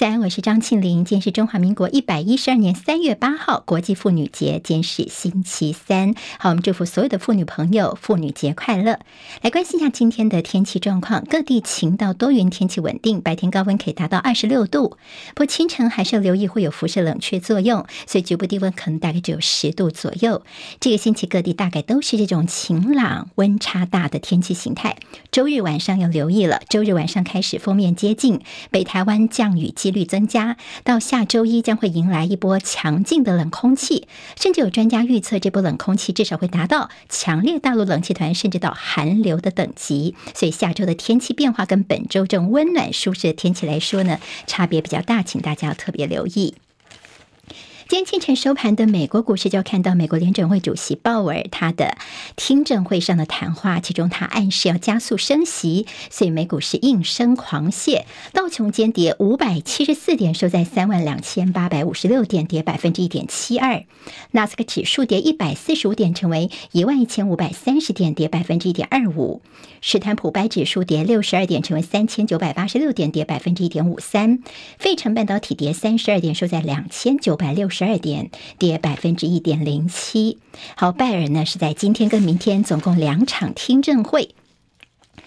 [0.00, 1.04] 三，我是张庆玲。
[1.04, 6.14] 今天是中华民国一百一十二年三月八号，国际妇女节，今天是星期三。
[6.38, 8.98] 好，我们祝福所有的妇女朋友，妇女节快乐。
[9.42, 14.96] 来关心一下今天的天气状况，各地晴到多云，天气稳定，白天高温可以达到二十六度。
[15.34, 20.42] 不过清晨还是要留意会有辐射冷却作用，所以局部低温可能大概只有十度左右。
[20.80, 24.96] 这个星期各地大概都是这种晴朗、温差大的天气形态。
[25.30, 28.40] 周日晚上要留意了，周日晚上开始锋面接近
[28.70, 40.14] 北台湾，降雨率增加，到下周一将会迎来一波强劲的冷空气，甚至有专家预测这波冷空气至少会达到强烈大陆冷气团，甚至到寒流的等级。
[40.34, 46.54] 所以下周的天气变化跟本周正温暖舒适的天气来说呢，差别比较大，请大家要特别留意。
[47.90, 51.96] 今天清晨收盘的美国股市，就看到美国联准会主席鲍尔他的
[52.36, 63.86] 听证会上的谈话，其中他暗示要加速升息，所以美股是应声狂泻，道琼间跌五百七十四点，收在三万两千八百五十六点，跌百分之一点七二；
[64.30, 69.40] 纳斯克指数跌一百四十五点，成为一万一千五百三十点，跌百分之一点二五；
[69.80, 74.38] 史坦普白指数跌六十二点，成为三千九百八十六点，跌百分之一点五三；
[74.78, 77.79] 费城半导体跌三十二点，收在两千九百六十。
[77.80, 80.36] 十二点跌百分之一点零七。
[80.76, 84.34] 好，拜尔呢是在今天跟明天总共两场听证会。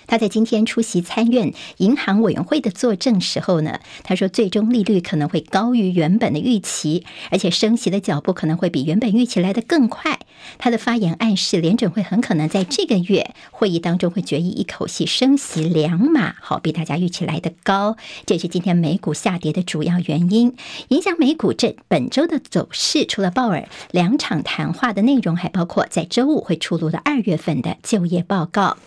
[0.08, 10.20] 他在今天出席参院银行委员会的作证时候呢，他说最终利率可能会高于原本的预期，而且升息的脚步可能会比原本预期来得更快。
[10.58, 17.96] 他的发言暗示联准会很可能在这个月会议当中会决议一口气升息两码，好，比大家预期来得高。
[18.26, 20.56] 这是今天美股下跌的主要原因，
[20.90, 23.06] 影响美股这本周的走势。
[23.06, 28.78] 除了鲍尔两场谈话的内容，还包括在周五会出炉的二月份的就业报告。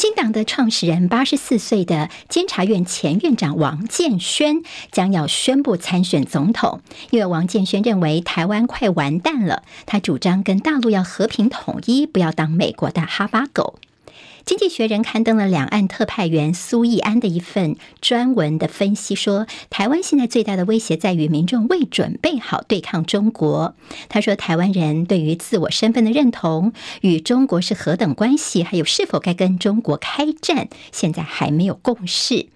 [0.00, 6.80] 新党的创始人，八十四岁的监察院前院长王建轩将要宣布参选总统，
[7.10, 13.74] 因为王建轩认为台湾快完蛋了，他主张跟大陆要和平统一，不要当美国的哈巴狗。
[14.50, 23.76] 经济学人刊登了两岸特派员苏奕安的一份专文的分析，说台湾现在最大的威胁在于民众未准备好对抗中国。
[24.08, 26.72] 他说，台湾人对于自我身份的认同、
[27.02, 32.48] 与中国是何等关系，还有是否该跟中国开战，现在还没有共识。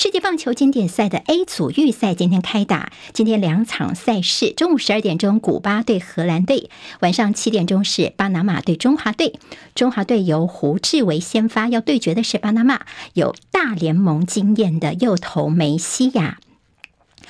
[0.00, 6.70] 世界棒球经典赛的 A 组预赛今天开打，今天两场赛事，中午十二点钟古巴对荷兰队，
[7.00, 9.40] 晚上七点钟是巴拿马对中华队。
[9.74, 12.82] 中华队由胡志伟先发，要对决的是巴拿马
[13.14, 16.38] 有大联盟经验的右投梅西亚。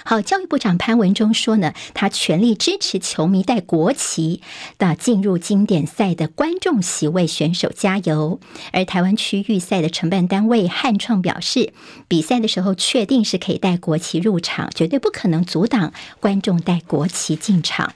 [0.05, 4.41] 好，教育部长潘文中说呢，他全力支持球迷带国旗
[4.79, 8.41] 的进入经典赛的观众席为选手加油。
[8.73, 11.73] 而台湾区预赛的承办单位汉创表示，
[12.07, 17.93] 比赛的时候确定是可以带国旗入场，绝对不可能阻挡观众带国旗进场。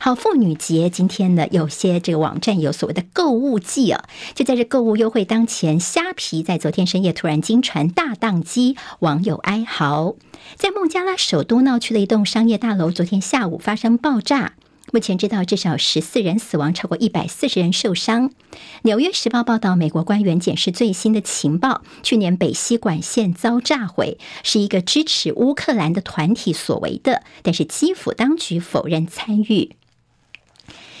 [0.00, 10.14] 好，妇女节今天呢，有些这个网站有所谓的购物季啊，就在这购物优惠当前，虾皮在昨天深夜突然惊传大宕机，网友哀嚎。
[10.56, 14.54] 在孟加拉首都闹区的一栋商业大楼，昨天下午发生爆炸，
[14.92, 18.30] 目前知道至少十四人死亡，超过一百四十人受伤。
[18.82, 29.77] 纽约时报报道，美国官员检视最新的情报，去年北溪管线遭炸毁，是一个支持乌克兰的团体所为的，但是基辅当局否认参与。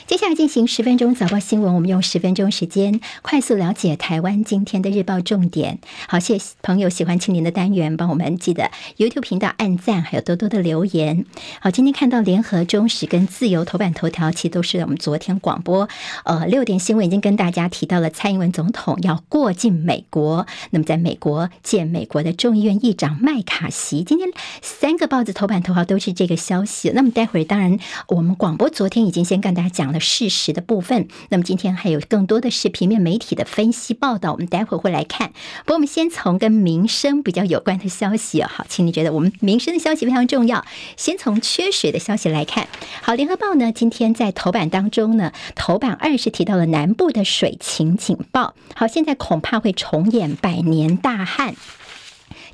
[0.08, 5.80] 接下来进行十分钟早报新闻，我们用十分钟时间快速了解台湾今天的日报重点。
[6.08, 11.26] 好，谢谢朋友喜欢青年的单元，帮我们记得 YouTube 频道按赞，还有多多的留言。
[11.60, 15.86] 好，今天看到联合、中时跟自由头版头条，其实都是我们昨天广播
[16.24, 24.02] 呃六点新闻已经跟大家提到了，蔡英文总统要过境美国，那么在美国见美国的众议院议长麦卡锡。
[24.04, 24.30] 今天
[24.62, 26.90] 三个报纸头版头条都是这个消息。
[26.94, 29.97] 那么待会儿当然我们广播昨天已经先跟大家讲了。
[29.98, 35.32] 事实的部分，那么今天还有更多的是平面媒体的分析报道，我们待会儿会来看。
[35.64, 40.64] 不过我们先从跟民生比较有关的消息好，请你觉得我们民生的消息非常重要，
[40.96, 42.68] 先从缺水的消息来看。
[43.02, 48.54] 好，联合报呢今天在头版当中呢，头版二是提到了南部的水情警报。
[48.74, 51.54] 好，现在恐怕会重演百年大旱。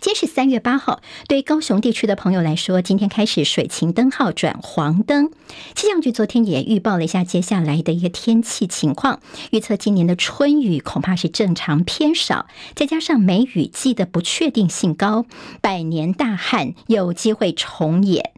[0.05, 5.31] 今天是三月八号，对高雄地区的朋友来说，今天开始水情灯号转黄灯。
[5.75, 9.21] 气象局昨天也预报了一下接下来的一个天气情况，
[9.51, 15.25] 预测今年的春雨恐怕是正常偏少，再加上梅雨季的不确定性高，
[15.63, 18.33] 百年大旱有机会重演。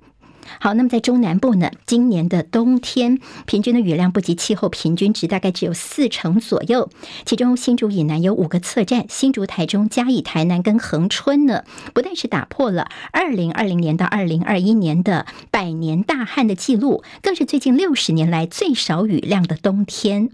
[0.60, 6.90] 好，那么在中南部呢，今年的冬天平均的雨量不及气候平均值，大概只有四成左右。
[7.25, 20.31] 其中新竹以南有五个测站，新竹、台中、嘉义、台南跟恒春呢，不但是打破了二零二零年到二零二一年的百年大旱的记录，更是最近六十年来最少雨量的冬天。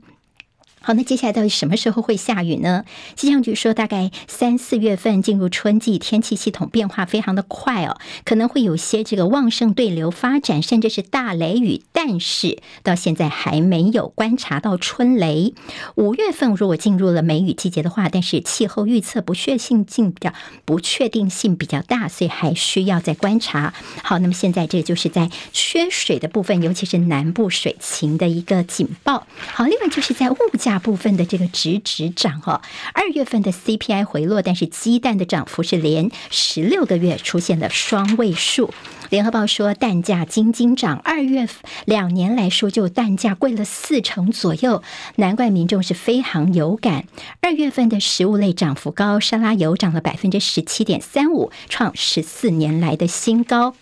[0.82, 2.84] 好，那接下来到底什么时候会下雨呢？
[3.14, 11.82] 气象局说，大概三四月份进入春季，天气系统变化非常的快哦，可能会有些这个旺盛对流发展，甚至是大雷雨。
[11.92, 15.54] 但是到现在还没有观察到春雷。
[15.94, 20.32] 五月份如果进入了梅雨季节的话，但是气候预测不确定性比较
[20.64, 23.72] 不确定性比较大，所以还需要再观察。
[24.02, 29.28] 好，那么现在这就是在缺水的部分，尤其是南部水情的一个警报。
[29.36, 30.71] 好，另外就是在物价。
[30.72, 32.62] 大部分的这个直直涨哈，
[32.94, 38.72] 二月份的 CPI 回落，但是鸡蛋的涨幅是连十六个月出现了双位数。
[39.10, 41.46] 联合报说，蛋价惊惊涨，二月
[41.84, 44.82] 两年来说就蛋价贵了四成左右，
[45.16, 47.04] 难怪民众是非常有感。
[47.42, 53.74] 二月份的食物类涨幅高，沙拉油涨了百分之十七点三五，创十四年来的新高。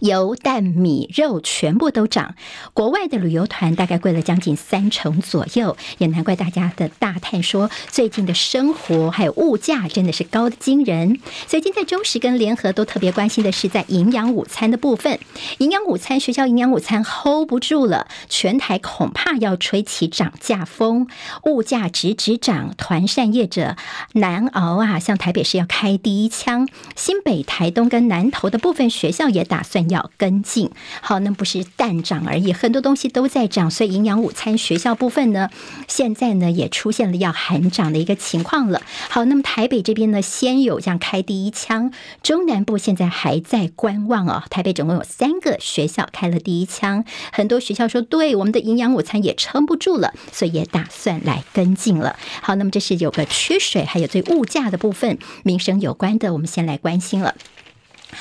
[0.00, 2.34] 油、蛋、米、肉全部都涨，
[2.72, 11.20] 国外的旅游团大概贵了将近三成左右，也难怪大家的大叹说，最近的生活还有物价真的是高得惊人。
[11.46, 15.18] 所以今天中时跟联合都特别关心的是在营养午餐的部分，
[15.58, 21.08] 营养午餐学校营养午餐 hold 不住了，全台恐怕要吹起涨价风，
[21.44, 23.76] 物价直直涨，团膳业者
[24.14, 24.98] 难熬啊！
[24.98, 29.89] 像台北市要开第一枪，新北、台东跟南投的部分学校也打算。
[29.90, 30.70] 要跟进，
[31.02, 35.50] 好，那不是蛋涨而已，很多东西都在涨，所以营养午餐学校部分呢，
[35.86, 38.80] 现在呢也出现了要喊涨的一个情况了。
[39.08, 41.92] 好，那么台北这边呢，先有这样开第一枪，
[42.22, 44.42] 中南部现在还在观望哦。
[44.48, 52.16] 台北总共有三个学校开了第一枪，很多学校说，对，我们的营养午餐也撑不住了，所以也打算来跟进了。
[52.40, 57.34] 好，那么这是有个缺水，还有对物价的部分，民生有关的，我们先来关心了。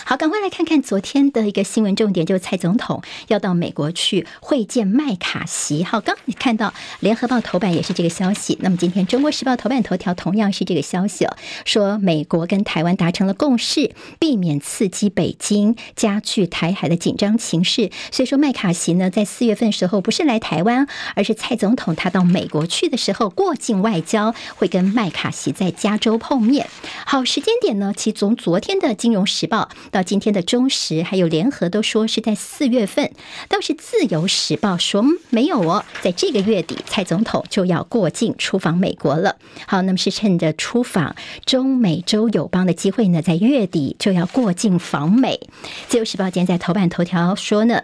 [0.06, 5.84] 好，赶快来看看昨天的一个新闻重点，就是蔡总统要到美国去会见麦卡锡。
[5.84, 17.90] 好，刚你看到联合报头版也是这个消息，那么今天中国时报头版头条同样是这个消息哦，说美国跟台湾达成了共识，避免刺激北京，加剧台海的紧张情势。
[18.12, 26.68] 所以说麦卡锡呢，在四月份时候不是来台湾，而是蔡总统他到美国去的时候过境外交，会跟麦卡锡在加州碰面。
[27.06, 29.70] 好，时间点呢，其从昨天的金融时报。
[29.92, 33.12] 到今天的中时还有联合都说是在四月份，
[33.48, 39.38] 倒是自由时报说没有哦，在这个月底蔡总统就要过境出访美国了。
[39.68, 41.16] 好，那么是趁着出访
[41.46, 45.40] 中美洲友邦的机会呢，在月底就要过境访美。
[45.88, 47.84] 自由时报今天在头版头条说呢。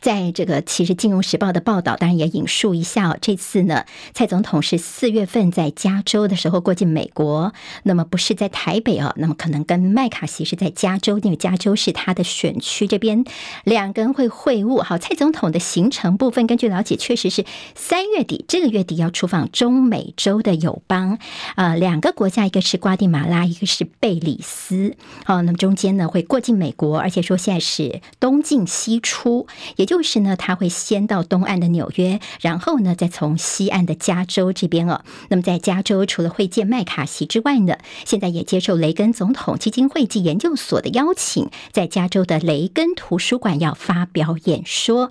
[0.00, 3.18] 在这个其实《金融时报》的报道，当然也引述一下哦。
[3.20, 3.84] 这次呢，
[4.14, 13.24] 蔡总统是四月份在加州的时候过境美国，那么不是在台北哦，那么可能跟麦卡锡是在加州，因为加州是他的选区，这边
[13.64, 14.82] 两个人会会晤。
[14.82, 17.44] 好，蔡总统的行程部分，根据了解，确实是
[17.74, 21.18] 三月底这个月底要出访中美洲的友邦，
[21.56, 24.96] 呃，两个国家，一个是瓜地马拉，一个是贝里斯。
[25.24, 29.46] 好，那么中间呢会过境美国，而且说现在是东进西出。
[29.76, 35.02] 也就是呢，他会先到东岸的纽约，然后呢，再从西岸的加州这边哦。
[35.28, 45.10] 那么在加州，除了会见麦卡锡之外呢，现在也接受雷根总统基金会及研究所的邀请，在加州的雷根图书馆要发表演说。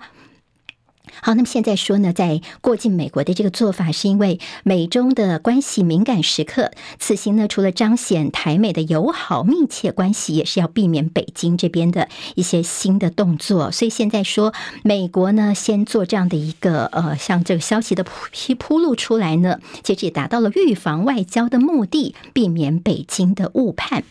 [1.21, 6.71] 好，那么现在说呢，在过境美国的这个做法，是因为美中的关系敏感时刻。
[6.99, 13.71] 此行呢，除了彰显台美的友好密切关系，也是要避免北京这边的一些新的动作。
[13.71, 18.11] 所以现在说，美国呢，先做这样的一个呃，像这个消息的铺
[18.59, 24.03] 铺露出来呢，其实也达到了预防外交的目的，避免北京的误判。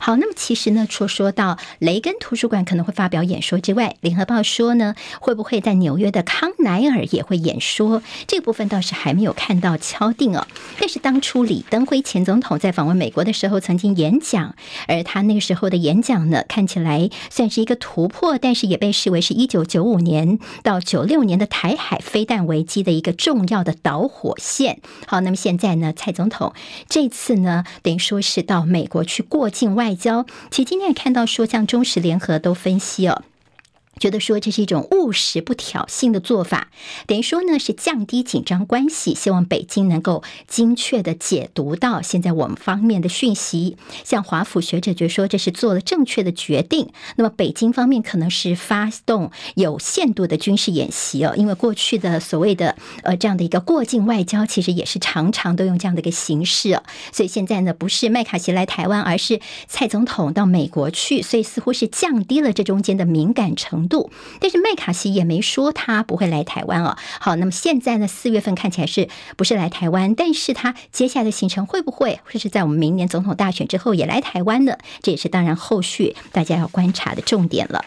[0.00, 8.02] 好，那么其实呢，除说到雷根图书馆可能会发表演说之外，联合报说呢，会不会在纽约的康奈尔也会演说？
[8.26, 10.46] 这部分倒是还没有看到敲定哦。
[10.78, 14.54] 但是当初李登辉前总统在访问美国的时候曾经演讲，
[14.88, 24.80] 而他那个时候的演讲呢，看起来算是一个突破，但是也被视为是一九九五年到九六年的台海飞弹危机的一个重要的导火线。
[25.06, 26.52] 好，那么现在呢，蔡总统
[26.88, 30.24] 这次呢，等于说是到美国去过境外交。
[30.50, 33.22] 其实今天也看到说，像中时联合都分析哦。
[33.98, 36.68] 觉得说这是一种务实不挑衅的做法，
[37.06, 43.76] 等于说呢是降低紧张关系，希望北京能够精确的解读到现在我们方面的讯息。
[44.04, 46.90] 像华府学者就说这是做了正确的决定。
[47.16, 56.82] 那么北京方面可能是发动有限度的军事演习哦，因为过去的所谓的呃这样的一个过境外交，其实也是常常都用这样的一个形式哦。
[57.12, 64.10] 所以现在呢不是麦卡锡来台湾，而是蔡总统到美国去，所以似乎是降低了这中间的敏感程度。
[64.40, 66.96] 但是麦卡锡也没说他不会来台湾哦。
[67.20, 70.14] 好，那么现在呢，四月份看起来是不是来台湾？
[70.14, 74.76] 但是他接下来的行程会不会，或是在我们明年总统大选之后也来台湾呢？
[75.02, 77.84] 这也是当然后续大家要观察的重点了。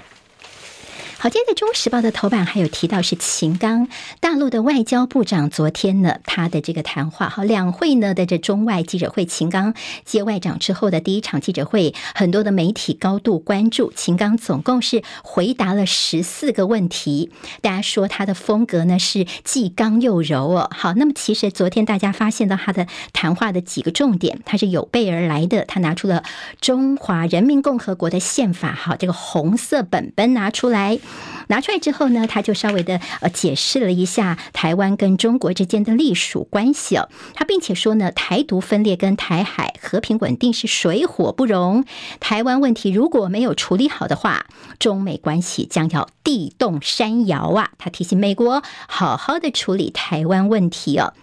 [1.19, 3.88] 好，今天的《中时报》的头版还有提到是秦刚，
[4.19, 9.74] 大陆的外交部长昨天呢，他的这个谈话，好，两会呢的这中外记者会，秦刚
[10.05, 13.91] 接外长之后的第一场记者会，很多的媒体高度关注。
[13.95, 17.31] 秦刚总共是回答了十四个问题，
[17.62, 20.69] 大家说他的风格呢是既刚又柔哦。
[20.71, 26.21] 好，那么其实昨天大家发现到他的谈话的几个重点，他是有备而来的，他拿出了
[26.62, 31.00] 中华人民共和国的宪法，好，这个红色本本拿出来。
[31.47, 37.07] 拿出来之后呢，他就稍微的呃解释了一下台湾跟中国之间的隶属关系哦。
[37.33, 41.85] 他并且说呢，台独分裂跟台海和平稳定是水火不容。
[42.19, 44.45] 台湾问题如果没有处理好的话，
[44.79, 47.71] 中美关系将要地动山摇啊！
[47.77, 51.13] 他提醒美国好好的处理台湾问题哦。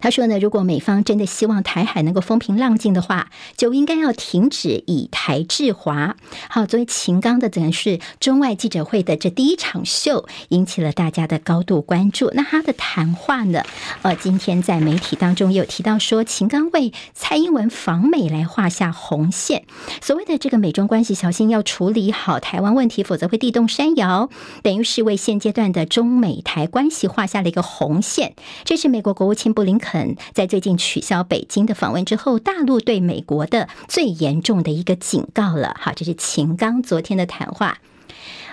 [0.00, 6.16] 他说呢，如果美方真的希望台海能够风平浪静的话，就应该要停止以台制华。
[6.48, 12.30] 好，作为秦刚的，等于是中外记者会的这第一场秀，引起了大家的高度关注。
[12.34, 13.62] 那他的谈话呢？
[14.02, 19.64] 呃，今天在媒体当中也有提到说，秦刚为蔡英文访美来画下红线。
[20.00, 24.30] 所谓的这个美中关系，小心要处理好台湾问题，否则会地动山摇。
[24.62, 28.34] 等于是为现阶段的中美台关系画下了一个红线。
[28.64, 30.16] 这是美国国务卿布林肯。
[30.32, 35.76] 在最近取消北京的访问之后，大陆对美国的最严重的一个警告了。
[35.80, 37.78] 好，这是秦刚昨天的谈话。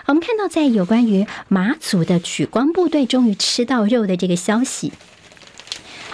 [0.06, 4.92] 我们看到，在有关于马祖的取光部队终于吃到肉的这个消息。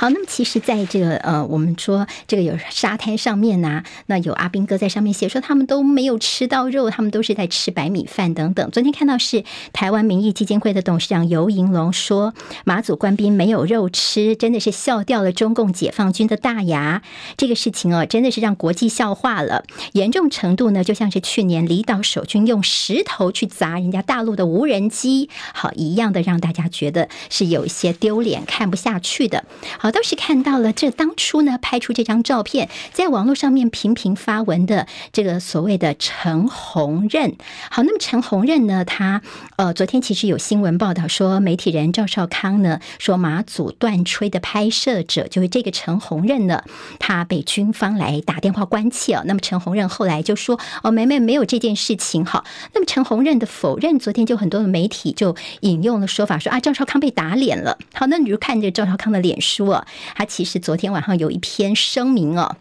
[0.00, 8.70] 好，那么其实，在这个呃，我们说这个有沙滩上面呐、那有阿兵哥在上面写说，他们都没有吃到肉，他们都是在吃白米饭等等。
[8.70, 12.32] 昨天看到是台湾民意基金会的董事长游盈隆说，
[12.64, 17.02] 马祖官兵没有肉吃，真的是笑掉了中共解放军的大牙。
[17.36, 19.64] 这个事情哦，真的是让国际笑话了，
[19.94, 29.44] 严重程度呢，就像是去年离岛守军用石头去砸人家大陆的无人机，好一样的，让大家觉得是有一些丢脸、看不下去的。
[29.76, 29.87] 好。
[29.88, 37.36] 我倒是看到了，这当初呢，拍出这张照片，在网络上面频频发文的这个所谓的陈鸿任。
[37.70, 39.22] 好，那么陈鸿任呢，他
[39.56, 46.62] 呃，昨天其实有新闻报道说，媒体人赵少康呢说，马祖断炊的拍摄者就是这个陈鸿任呢，
[46.98, 49.22] 他被军方来打电话关切哦。
[49.24, 52.26] 那么陈鸿任后来就说，哦，没没没有这件事情。
[52.26, 57.78] 好，那么陈鸿任的否认，昨天就很多的媒体就引用了说法说啊，赵少康被打脸了。
[57.94, 59.68] 好，那你就看着赵少康的脸书
[60.14, 62.56] 他其实昨天晚上有一篇声明哦，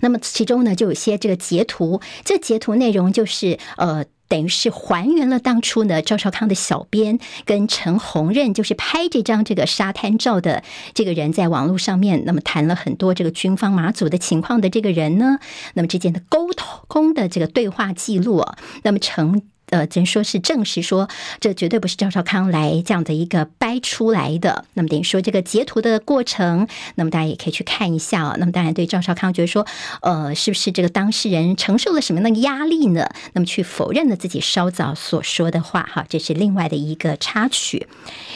[0.00, 10.62] 那么其中呢就有些这个截图，这截图内容就是呃，等于是还原了当初呢赵少康的小编跟陈鸿任就是拍这张这个沙滩照的
[10.94, 15.38] 这个人在网络上面，那么谈了很多这个军方马祖的情况的这个人呢，
[15.74, 19.42] 那么之间的沟通的这个对话记录啊，那么陈。
[19.72, 21.08] 呃，真说是证实说，
[21.40, 24.66] 这绝对不是赵少康来这样的一个掰出来的。
[24.74, 28.36] 那么等于说这个截图的过程，那么大家也可以去看一下啊。
[28.38, 29.66] 那么当然对赵少康觉得说，
[30.02, 33.08] 呃，是不是这个当事人承受了什么样的压力呢？
[33.32, 37.86] 那么去否认了自己稍早所说的话，哈，这是另外的一个插曲。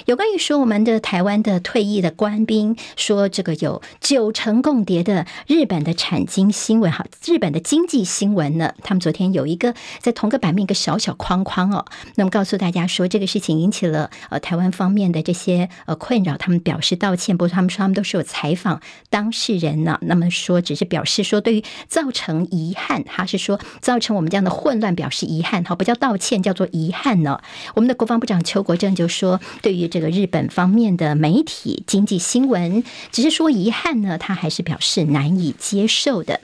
[0.07, 11.15] 有关于说我们的台湾的退役的官兵说这个有九成共谍的日本的产经新闻，哈，日本的经济新闻呢，他们昨天有一个在同个版面一个小小。
[11.27, 17.37] 框框哦，那么告诉大家说，这个事情引起了呃台湾方面的这些呃困扰，他们表示道歉。
[17.37, 18.81] 不过他们说他们都是有采访
[19.11, 27.41] 当事人呢，那么说只是表示说对于造成遗憾，他是说造成我们这样的混乱表示遗憾，好，不叫道歉，叫做遗憾呢。
[27.75, 36.41] 我们的国防部长邱国正就说，对于这个日本方面的媒体经济新闻，只是说遗憾呢，他还是表示难以接受的。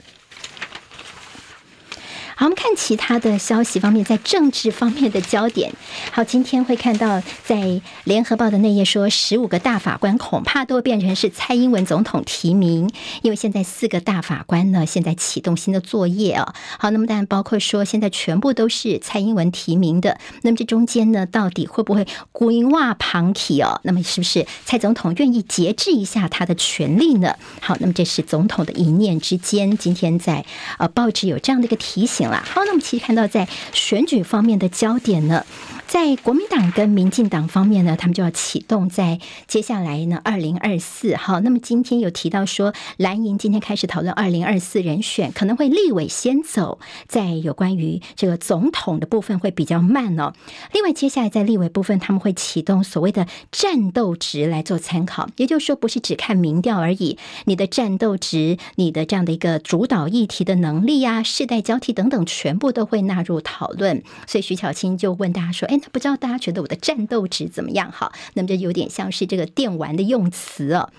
[2.35, 5.71] 好，我们看其他的消息方面，在政治方面的焦点。
[6.11, 12.89] 好，今天会看到在联合报的内页说，十五个大法官恐怕都变成是蔡英文总统提名，
[13.21, 16.55] 因为现在四个大法官呢，现在启动新的作业啊。
[16.79, 23.79] 好，那么当然包括说，现在全部都是蔡英文提名的，那么这中间呢，到底会不会规划旁体哦？
[23.83, 27.35] 那么是不是蔡总统愿意节制一下他的权力呢？
[27.61, 29.77] 好，那么这是总统的一念之间。
[29.77, 30.43] 今天在
[30.79, 32.22] 呃报纸有这样的一个提醒。
[32.45, 35.45] 好，那么其实看到在选举方面的焦点呢，
[35.93, 41.15] 在国民党跟民进党方面呢，他们就要启动在接下来呢，二零二四。
[41.15, 50.33] 好，那么今天有提到说，蓝营今天开始讨论二零二四人选，可能会立委先走，在有关于这个总统的部分会比较慢哦。
[50.73, 62.25] 另外，接下来在立委部分，他们会启动所谓的战斗值来做参考，也就是说，不是只看民调而已，你的战斗值，你的这样的一个主导议题的能力啊，世代交替等等。
[62.25, 67.91] 全部都会纳入讨论，所以徐巧芯就问大家说：“哎，不知道大家觉得我的战斗值怎么样？
[67.91, 70.89] 哈，那么就有点像是这个电玩的用词哦。”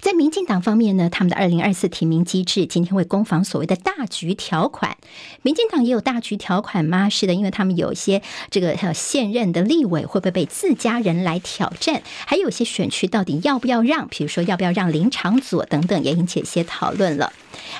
[0.00, 4.96] 在民进党方面呢，他们的二零二四提名机制今天会攻防所谓的大局条款。
[5.42, 7.10] 民进党也有大局条款吗？
[7.10, 17.30] 是的，因为他们有一些这个现任的立委会不会被自家人来挑战，还有一些选区到底要不要让，比如说要不要让林长佐等等，也引起一些讨论了。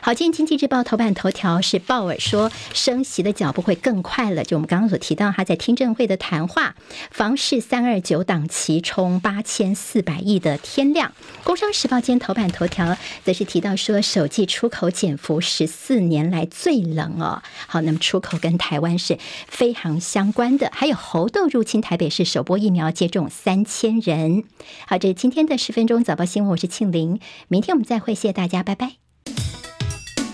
[0.03, 6.75] 好，今天经济日报头版头条是鲍尔说升息的脚步会更快了，就我们刚刚所提到他在听证会的谈话，
[7.11, 11.13] 房市三二九档期冲八千四百亿的天量。
[11.45, 12.01] 工商时报。
[12.01, 17.43] 今天头版头条则是提到说，首季出口减幅十四年来最冷哦。
[17.67, 20.71] 好，那么出口跟台湾是非常相关的。
[20.73, 24.45] 还有猴痘入侵台北市，首波疫苗接种三千人。
[24.87, 27.21] 好，这是今天的十分钟早报新闻，我是庆玲。
[27.49, 29.10] 明天我们再会，谢谢大家，拜拜。